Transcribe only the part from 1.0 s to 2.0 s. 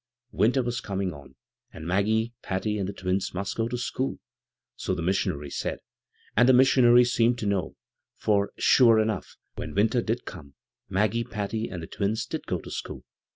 on, and